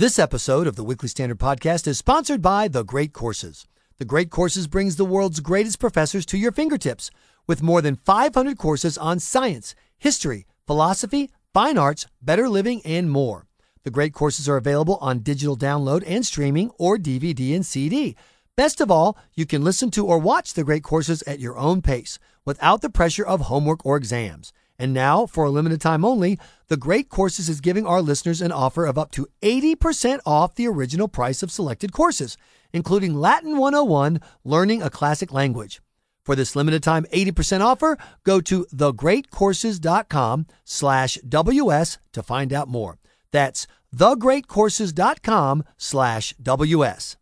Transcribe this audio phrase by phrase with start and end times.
[0.00, 3.66] This episode of the Weekly Standard Podcast is sponsored by The Great Courses.
[3.98, 7.10] The Great Courses brings the world's greatest professors to your fingertips
[7.46, 13.46] with more than 500 courses on science, history, philosophy, fine arts, better living, and more.
[13.82, 18.16] The Great Courses are available on digital download and streaming or DVD and CD.
[18.56, 21.82] Best of all, you can listen to or watch the Great Courses at your own
[21.82, 24.54] pace without the pressure of homework or exams.
[24.80, 26.38] And now, for a limited time only,
[26.68, 30.66] The Great Courses is giving our listeners an offer of up to 80% off the
[30.66, 32.38] original price of selected courses,
[32.72, 35.82] including Latin 101, Learning a Classic Language.
[36.24, 42.98] For this limited time 80% offer, go to thegreatcourses.com slash WS to find out more.
[43.32, 47.16] That's thegreatcourses.com slash WS.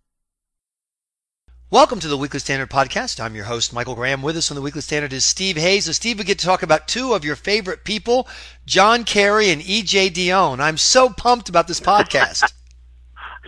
[1.70, 3.20] Welcome to the Weekly Standard Podcast.
[3.20, 4.22] I'm your host, Michael Graham.
[4.22, 5.84] With us on the Weekly Standard is Steve Hayes.
[5.84, 8.26] So, Steve, we get to talk about two of your favorite people,
[8.64, 10.08] John Kerry and E.J.
[10.08, 10.60] Dionne.
[10.60, 12.50] I'm so pumped about this podcast.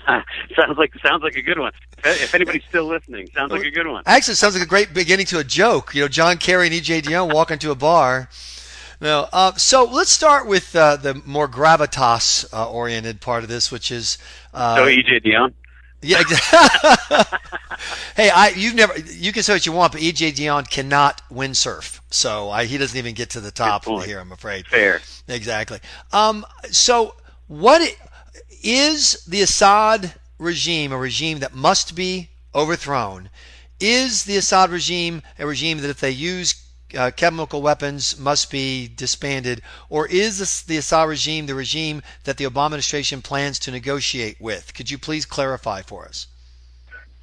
[0.55, 1.73] sounds like sounds like a good one.
[2.05, 4.03] If anybody's still listening, sounds like a good one.
[4.05, 5.95] Actually, it sounds like a great beginning to a joke.
[5.95, 7.01] You know, John Kerry and E.J.
[7.01, 8.29] Dionne walk into a bar.
[9.01, 13.73] No, uh, so let's start with uh, the more gravitas uh, oriented part of this,
[13.73, 14.19] which is
[14.53, 15.21] uh, so E.J.
[15.21, 15.55] Dionne.
[16.03, 16.23] Yeah.
[18.17, 22.01] hey, I you've never you can say what you want, but EJ Dionne cannot windsurf,
[22.11, 24.19] so I, he doesn't even get to the top here.
[24.19, 24.67] I'm afraid.
[24.67, 25.01] Fair.
[25.29, 25.79] Exactly.
[26.13, 26.47] Um.
[26.71, 27.15] So
[27.49, 27.83] what
[28.63, 33.29] is the Assad regime a regime that must be overthrown?
[33.79, 36.55] Is the Assad regime a regime that if they use
[36.97, 42.37] uh, chemical weapons must be disbanded, or is this, the Assad regime the regime that
[42.37, 44.75] the Obama administration plans to negotiate with?
[44.75, 46.27] Could you please clarify for us?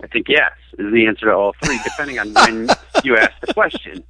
[0.01, 2.69] I think yes is the answer to all three, depending on when
[3.03, 4.03] you ask the question.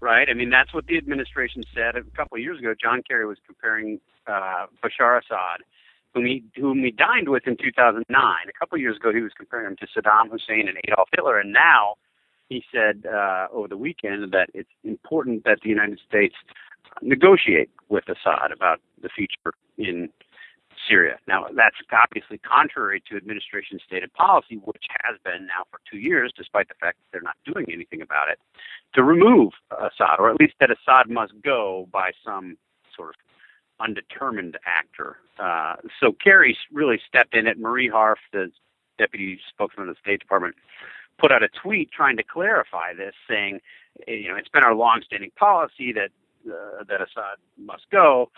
[0.00, 0.28] Right?
[0.28, 2.74] I mean, that's what the administration said a couple of years ago.
[2.80, 5.60] John Kerry was comparing uh, Bashar Assad,
[6.12, 8.04] whom he whom he dined with in 2009.
[8.48, 11.38] A couple of years ago, he was comparing him to Saddam Hussein and Adolf Hitler,
[11.38, 11.94] and now
[12.48, 16.34] he said uh, over the weekend that it's important that the United States
[17.00, 20.10] negotiate with Assad about the future in
[20.88, 21.18] Syria.
[21.28, 26.32] Now, that's obviously contrary to administration stated policy, which has been now for two years,
[26.36, 28.38] despite the fact that they're not doing anything about it,
[28.94, 32.56] to remove Assad, or at least that Assad must go by some
[32.94, 33.14] sort of
[33.80, 35.16] undetermined actor.
[35.38, 37.58] Uh, so Kerry really stepped in it.
[37.58, 38.50] Marie Harf, the
[38.98, 40.54] deputy spokesman of the State Department,
[41.22, 43.60] put out a tweet trying to clarify this, saying,
[44.08, 46.10] you know, it's been our longstanding policy that
[46.50, 48.30] uh, that Assad must go,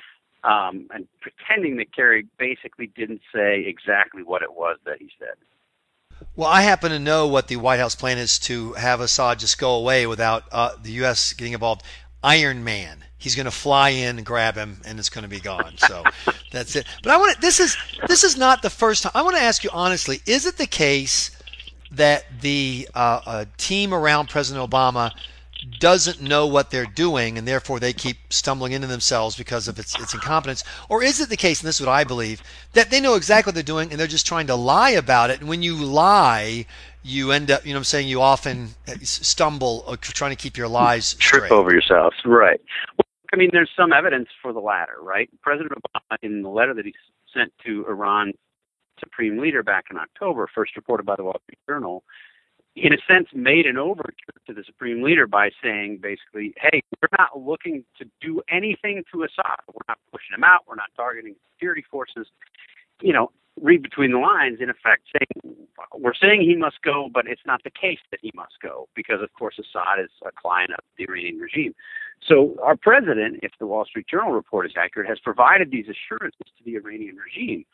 [0.44, 5.36] um, and pretending that Kerry basically didn't say exactly what it was that he said.
[6.36, 9.58] Well, I happen to know what the White House plan is to have Assad just
[9.58, 11.32] go away without uh, the U.S.
[11.32, 11.82] getting involved.
[12.22, 13.04] Iron Man.
[13.16, 15.74] He's going to fly in grab him, and it's going to be gone.
[15.78, 16.04] So
[16.52, 16.86] that's it.
[17.02, 17.40] But I want to.
[17.40, 17.74] This is
[18.06, 19.12] this is not the first time.
[19.14, 21.30] I want to ask you honestly: Is it the case
[21.96, 25.12] that the uh, uh, team around President Obama
[25.78, 29.98] doesn't know what they're doing and therefore they keep stumbling into themselves because of its,
[29.98, 30.64] its incompetence?
[30.88, 33.50] Or is it the case, and this is what I believe, that they know exactly
[33.50, 35.40] what they're doing and they're just trying to lie about it?
[35.40, 36.66] And when you lie,
[37.02, 38.70] you end up, you know I'm saying, you often
[39.02, 42.60] stumble uh, trying to keep your lies Trip over yourself, right.
[42.98, 45.28] Well, I mean, there's some evidence for the latter, right?
[45.42, 46.94] President Obama, in the letter that he
[47.32, 48.32] sent to Iran
[48.98, 52.04] supreme leader back in October, first reported by the Wall Street Journal,
[52.76, 57.08] in a sense made an overture to the supreme leader by saying basically, hey, we're
[57.16, 59.60] not looking to do anything to Assad.
[59.68, 60.60] We're not pushing him out.
[60.66, 62.26] We're not targeting security forces.
[63.00, 65.56] You know, read between the lines, in effect, saying
[65.96, 69.22] we're saying he must go, but it's not the case that he must go because,
[69.22, 71.74] of course, Assad is a client of the Iranian regime.
[72.26, 76.46] So our president, if the Wall Street Journal report is accurate, has provided these assurances
[76.58, 77.64] to the Iranian regime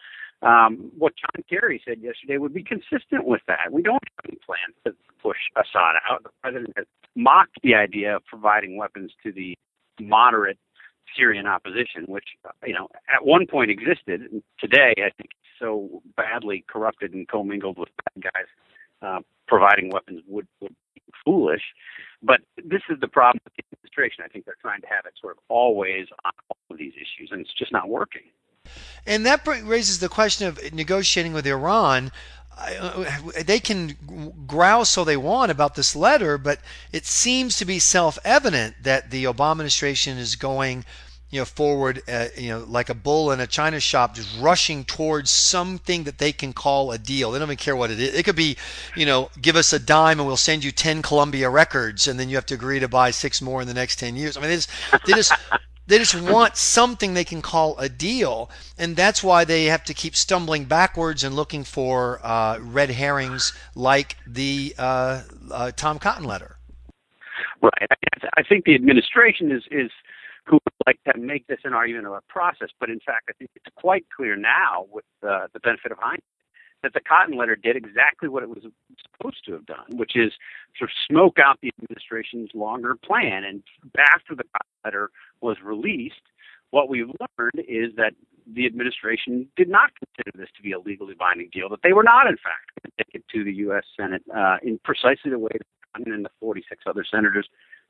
[0.42, 3.72] um, what John Kerry said yesterday would be consistent with that.
[3.72, 6.22] We don't have any plans to push Assad out.
[6.22, 9.56] The president has mocked the idea of providing weapons to the
[10.00, 10.58] moderate
[11.16, 12.24] Syrian opposition, which
[12.64, 14.22] you know at one point existed.
[14.58, 18.46] Today, I think so badly corrupted and commingled with bad guys.
[19.02, 21.62] Uh, providing weapons would, would be foolish.
[22.22, 24.24] But this is the problem with the administration.
[24.24, 27.30] I think they're trying to have it sort of always on all of these issues,
[27.32, 28.22] and it's just not working.
[29.06, 32.12] And that raises the question of negotiating with Iran.
[33.44, 33.96] They can
[34.46, 36.60] grouse all they want about this letter, but
[36.92, 40.84] it seems to be self-evident that the Obama administration is going,
[41.30, 44.84] you know, forward, uh, you know, like a bull in a china shop, just rushing
[44.84, 47.30] towards something that they can call a deal.
[47.30, 48.14] They don't even care what it is.
[48.14, 48.56] It could be,
[48.94, 52.28] you know, give us a dime and we'll send you ten Columbia records, and then
[52.28, 54.36] you have to agree to buy six more in the next ten years.
[54.36, 54.70] I mean, they just,
[55.06, 55.32] they just
[55.90, 58.48] They just want something they can call a deal,
[58.78, 63.52] and that's why they have to keep stumbling backwards and looking for uh, red herrings
[63.74, 66.58] like the uh, uh, Tom Cotton letter.
[67.60, 67.88] Right.
[68.36, 69.90] I think the administration is is
[70.46, 73.32] who would like to make this an argument of a process, but in fact, I
[73.32, 76.22] think it's quite clear now, with uh, the benefit of hindsight,
[76.82, 78.64] that the Cotton letter did exactly what it was
[79.02, 80.32] supposed to have done, which is
[80.78, 83.44] sort of smoke out the administration's longer plan.
[83.44, 83.62] And
[83.98, 85.10] after the Cotton letter
[85.40, 86.22] was released,
[86.70, 88.14] what we've learned is that
[88.52, 92.02] the administration did not consider this to be a legally binding deal, that they were
[92.02, 93.84] not, in fact, going to take it to the U.S.
[93.96, 97.48] Senate uh, in precisely the way that Cotton and the 46 other senators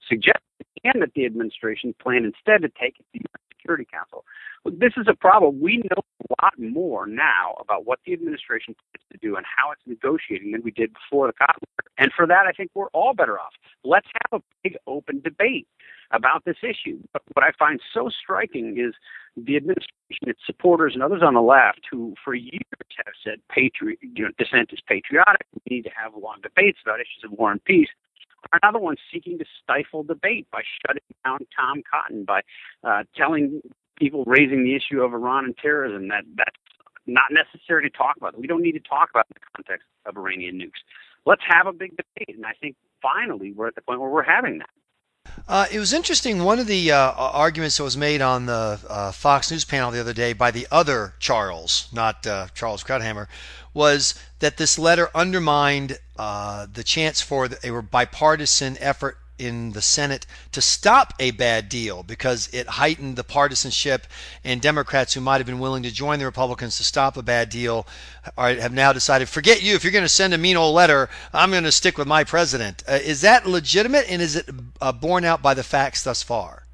[0.09, 0.41] suggested,
[0.85, 3.43] and that the administration planned instead to take it to the U.S.
[3.57, 4.25] Security Council.
[4.67, 5.61] This is a problem.
[5.61, 9.73] We know a lot more now about what the administration plans to do and how
[9.73, 11.93] it's negotiating than we did before the Cotton War.
[11.97, 13.53] And for that, I think we're all better off.
[13.85, 15.67] Let's have a big open debate
[16.11, 17.01] about this issue.
[17.13, 18.95] But what I find so striking is
[19.37, 22.61] the administration, its supporters, and others on the left who, for years,
[22.97, 25.47] have said patri- you know, dissent is patriotic.
[25.55, 27.89] We need to have long debates about issues of war and peace
[28.53, 32.41] are now the ones seeking to stifle debate by shutting down Tom Cotton, by
[32.83, 33.61] uh, telling
[34.01, 36.57] people raising the issue of Iran and terrorism that that's
[37.07, 38.39] not necessary to talk about.
[38.39, 40.81] We don't need to talk about in the context of Iranian nukes.
[41.27, 42.37] Let's have a big debate.
[42.37, 44.71] And I think finally we're at the point where we're having that.
[45.47, 46.45] Uh, it was interesting.
[46.45, 50.01] One of the uh, arguments that was made on the uh, Fox News panel the
[50.01, 53.27] other day by the other Charles, not uh, Charles Krauthammer,
[53.75, 60.27] was that this letter undermined uh, the chance for a bipartisan effort in the Senate
[60.53, 64.07] to stop a bad deal because it heightened the partisanship,
[64.45, 67.49] and Democrats who might have been willing to join the Republicans to stop a bad
[67.49, 67.87] deal
[68.37, 69.75] are, have now decided, forget you.
[69.75, 72.25] If you're going to send a mean old letter, I'm going to stick with my
[72.25, 72.83] president.
[72.87, 74.49] Uh, is that legitimate, and is it
[74.81, 76.65] uh, borne out by the facts thus far?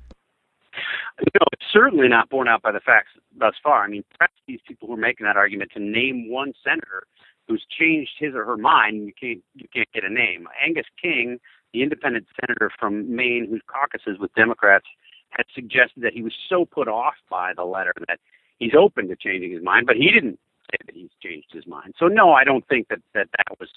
[1.19, 3.85] No, it's certainly not borne out by the facts thus far.
[3.85, 7.05] I mean, perhaps these people who are making that argument to name one senator
[7.49, 10.49] who's changed his or her mind, you can't you can't get a name.
[10.65, 11.39] Angus King
[11.73, 14.87] the independent senator from Maine whose caucuses with Democrats
[15.31, 18.19] had suggested that he was so put off by the letter that
[18.59, 20.39] he's open to changing his mind, but he didn't
[20.71, 21.95] say that he's changed his mind.
[21.99, 23.69] So no, I don't think that that, that was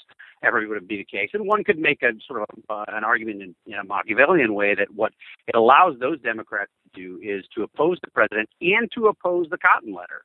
[0.44, 1.30] ever would be the case.
[1.33, 4.75] And one could make a sort of uh, an argument in, in a Machiavellian way
[4.75, 5.13] that what
[5.47, 9.57] it allows those Democrats to do is to oppose the president and to oppose the
[9.57, 10.24] Cotton letter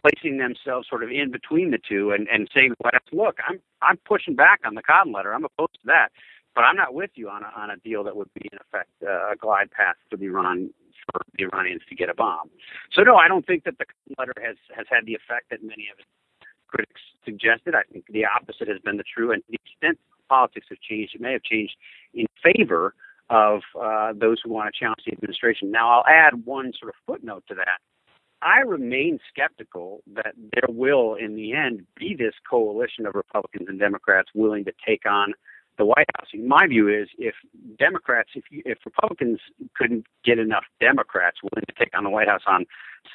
[0.00, 3.98] placing themselves sort of in between the two and, and saying, well, look, I'm I'm
[4.06, 5.34] pushing back on the Cotton letter.
[5.34, 6.10] I'm opposed to that.
[6.58, 8.90] But I'm not with you on a, on a deal that would be in effect
[9.06, 10.70] uh, a glide path for the Iran
[11.06, 12.50] for the Iranians to get a bomb.
[12.92, 13.84] So no, I don't think that the
[14.18, 16.08] letter has has had the effect that many of its
[16.66, 17.76] critics suggested.
[17.76, 21.14] I think the opposite has been the true, and to the extent politics have changed,
[21.14, 21.76] it may have changed
[22.12, 22.92] in favor
[23.30, 25.70] of uh, those who want to challenge the administration.
[25.70, 27.78] Now, I'll add one sort of footnote to that.
[28.42, 33.78] I remain skeptical that there will, in the end, be this coalition of Republicans and
[33.78, 35.34] Democrats willing to take on
[35.78, 36.28] the White House.
[36.34, 37.34] My view is if
[37.78, 39.38] Democrats, if you, if Republicans
[39.76, 42.66] couldn't get enough Democrats willing to take on the White House on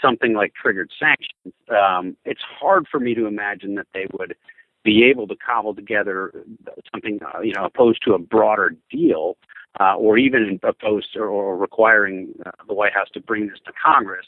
[0.01, 4.35] something like triggered sanctions, um, it's hard for me to imagine that they would
[4.83, 6.45] be able to cobble together
[6.91, 9.37] something, uh, you know, opposed to a broader deal,
[9.79, 13.71] uh, or even opposed or, or requiring uh, the White House to bring this to
[13.83, 14.25] Congress.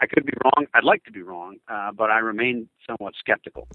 [0.00, 0.66] I could be wrong.
[0.74, 3.66] I'd like to be wrong, uh, but I remain somewhat skeptical.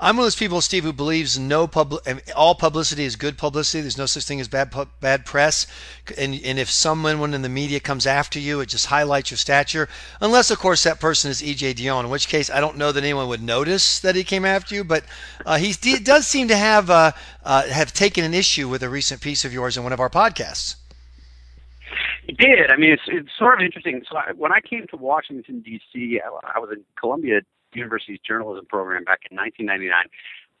[0.00, 2.02] I'm one of those people, Steve, who believes no public,
[2.34, 3.82] all publicity is good publicity.
[3.82, 5.68] There's no such thing as bad bad press,
[6.18, 9.88] and and if someone in the media comes after you, it just highlights your stature.
[10.20, 11.74] Unless, of course, that person is E.J.
[11.74, 14.74] Dionne, in which case I don't know that anyone would notice that he came after
[14.74, 14.82] you.
[14.82, 15.04] But
[15.46, 17.12] uh, he does seem to have uh,
[17.44, 20.10] uh, have taken an issue with a recent piece of yours in one of our
[20.10, 20.74] podcasts.
[22.26, 22.70] He did.
[22.70, 24.02] I mean, it's it's sort of interesting.
[24.10, 27.40] So I, when I came to Washington D.C., I, I was in Columbia
[27.72, 30.06] University's journalism program back in 1999.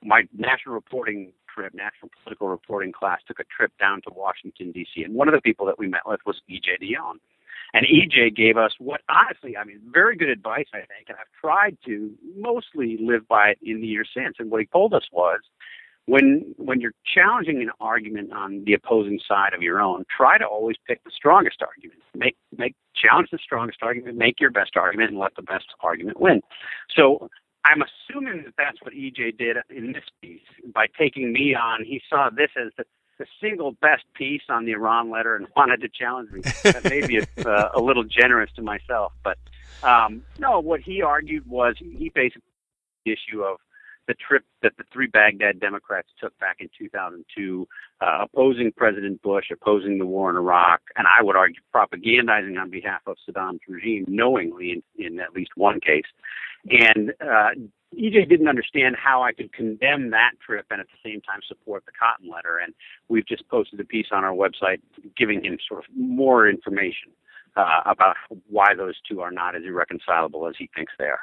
[0.02, 5.02] My national reporting trip, national political reporting class, took a trip down to Washington D.C.
[5.02, 6.78] And one of the people that we met with was E.J.
[6.80, 7.18] Dionne.
[7.72, 11.40] And EJ gave us what honestly, I mean, very good advice, I think, and I've
[11.40, 14.36] tried to mostly live by it in the years since.
[14.38, 15.40] And what he told us was
[16.10, 20.44] when when you're challenging an argument on the opposing side of your own, try to
[20.44, 22.00] always pick the strongest argument.
[22.16, 26.20] Make make challenge the strongest argument, make your best argument, and let the best argument
[26.20, 26.40] win.
[26.96, 27.28] So
[27.64, 30.40] I'm assuming that that's what EJ did in this piece
[30.74, 31.84] by taking me on.
[31.84, 32.84] He saw this as the,
[33.18, 36.40] the single best piece on the Iran letter and wanted to challenge me.
[36.64, 39.38] That maybe it's uh, a little generous to myself, but
[39.84, 40.58] um, no.
[40.58, 42.42] What he argued was he basically
[43.04, 43.58] the issue of
[44.10, 47.68] the trip that the three Baghdad Democrats took back in 2002,
[48.00, 52.70] uh, opposing President Bush, opposing the war in Iraq, and I would argue propagandizing on
[52.70, 56.10] behalf of Saddam's regime knowingly in, in at least one case.
[56.68, 57.50] And uh,
[57.96, 61.84] EJ didn't understand how I could condemn that trip and at the same time support
[61.86, 62.58] the Cotton letter.
[62.58, 62.74] And
[63.08, 64.80] we've just posted a piece on our website
[65.16, 67.12] giving him sort of more information
[67.56, 68.16] uh, about
[68.48, 71.20] why those two are not as irreconcilable as he thinks they are.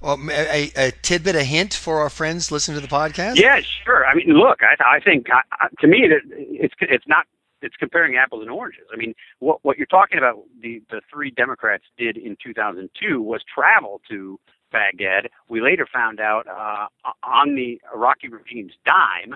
[0.00, 3.36] Well, a, a, tidbit, a hint for our friends listening to the podcast.
[3.36, 4.06] Yeah, sure.
[4.06, 7.26] I mean, look, I, I think I, to me that it's it's not
[7.62, 8.84] it's comparing apples and oranges.
[8.92, 13.42] I mean, what what you're talking about the the three Democrats did in 2002 was
[13.52, 14.38] travel to
[14.70, 15.30] Baghdad.
[15.48, 16.86] We later found out uh,
[17.24, 19.34] on the Iraqi regime's dime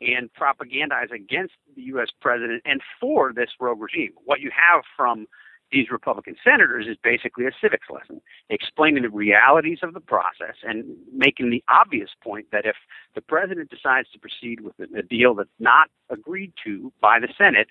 [0.00, 2.08] and propagandize against the U.S.
[2.20, 4.12] president and for this rogue regime.
[4.24, 5.26] What you have from
[5.74, 10.84] these Republican senators is basically a civics lesson, explaining the realities of the process and
[11.12, 12.76] making the obvious point that if
[13.16, 17.68] the president decides to proceed with a deal that's not agreed to by the Senate,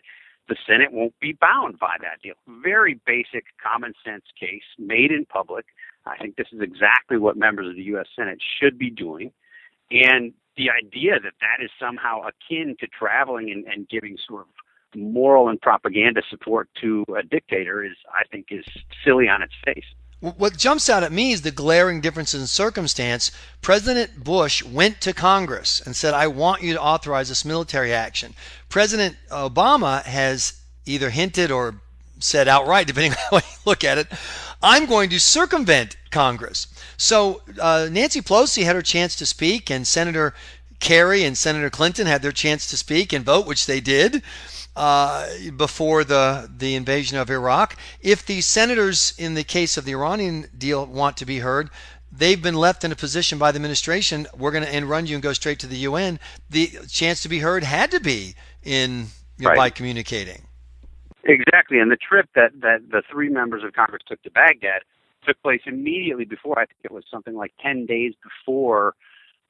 [0.50, 2.34] the Senate won't be bound by that deal.
[2.62, 5.66] Very basic common sense case made in public.
[6.06, 8.08] I think this is exactly what members of the U.S.
[8.14, 9.32] Senate should be doing.
[9.90, 14.48] And the idea that that is somehow akin to traveling and, and giving sort of
[14.96, 18.66] moral and propaganda support to a dictator is, I think, is
[19.04, 19.86] silly on its face.
[20.20, 23.30] What jumps out at me is the glaring difference in circumstance.
[23.62, 28.34] President Bush went to Congress and said, I want you to authorize this military action.
[28.70, 31.76] President Obama has either hinted or
[32.20, 34.08] said outright, depending on how you look at it,
[34.62, 36.68] I'm going to circumvent Congress.
[36.96, 40.34] So uh, Nancy Pelosi had her chance to speak, and Senator
[40.84, 44.22] Kerry and Senator Clinton had their chance to speak and vote, which they did
[44.76, 47.78] uh, before the, the invasion of Iraq.
[48.02, 51.70] If the senators, in the case of the Iranian deal, want to be heard,
[52.12, 54.28] they've been left in a position by the administration.
[54.38, 56.20] We're going to end run you and go straight to the UN.
[56.50, 59.58] The chance to be heard had to be in you know, right.
[59.58, 60.42] by communicating.
[61.24, 64.82] Exactly, and the trip that that the three members of Congress took to Baghdad
[65.26, 66.60] took place immediately before.
[66.60, 68.96] I think it was something like ten days before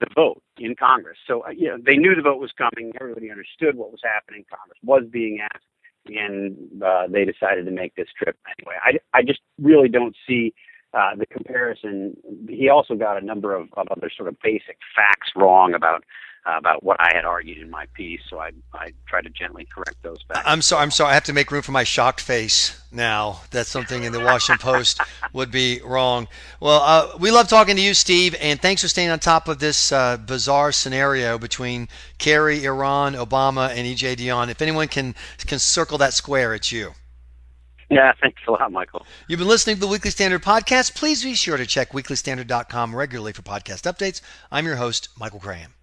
[0.03, 1.17] the vote in Congress.
[1.27, 2.91] So, uh, you know, they knew the vote was coming.
[2.99, 4.45] Everybody understood what was happening.
[4.49, 5.65] Congress was being asked,
[6.07, 8.75] and uh, they decided to make this trip anyway.
[8.83, 10.53] I, I just really don't see
[10.93, 12.15] uh, the comparison.
[12.47, 16.03] He also got a number of, of other sort of basic facts wrong about
[16.45, 18.19] uh, about what I had argued in my piece.
[18.29, 20.41] So I I try to gently correct those facts.
[20.45, 20.83] I'm sorry.
[20.83, 21.11] I'm sorry.
[21.11, 23.41] I have to make room for my shocked face now.
[23.51, 24.99] That's something in the Washington Post
[25.33, 26.27] would be wrong.
[26.59, 29.59] Well, uh, we love talking to you, Steve, and thanks for staying on top of
[29.59, 34.49] this uh, bizarre scenario between Kerry, Iran, Obama, and EJ Dionne.
[34.49, 36.93] If anyone can can circle that square, it's you.
[37.93, 39.05] Yeah, thanks a lot, Michael.
[39.27, 40.95] You've been listening to the Weekly Standard podcast.
[40.95, 44.21] Please be sure to check weeklystandard.com regularly for podcast updates.
[44.51, 45.73] I'm your host, Michael Graham.